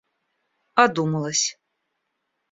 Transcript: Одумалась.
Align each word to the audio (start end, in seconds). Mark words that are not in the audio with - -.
Одумалась. 0.83 1.45